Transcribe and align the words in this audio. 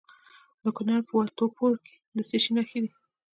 د 0.63 0.65
کونړ 0.77 0.99
په 1.07 1.13
وټه 1.17 1.45
پور 1.55 1.73
کې 1.85 1.95
د 2.15 2.17
څه 2.29 2.37
شي 2.43 2.51
نښې 2.57 2.79
دي؟ 2.83 2.91